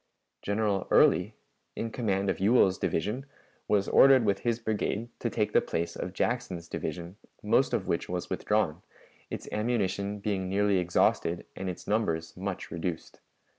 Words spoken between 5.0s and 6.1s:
to take the place